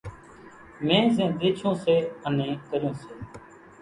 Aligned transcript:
مين 0.85 1.03
زين 1.17 1.31
ۮيڇون 1.39 1.73
سي 1.83 1.95
انين 2.27 2.53
ڪريون 2.69 2.93
سي۔ 3.03 3.09